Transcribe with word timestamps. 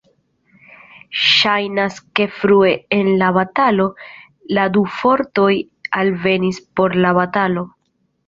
Ŝajnas 1.23 1.97
ke 2.19 2.25
frue 2.37 2.71
en 2.97 3.11
la 3.23 3.27
batalo, 3.35 3.85
la 4.59 4.65
du 4.77 4.83
fortoj 4.95 5.51
alvenis 6.05 6.63
por 6.81 6.97
la 7.05 7.13
batalo. 7.19 7.67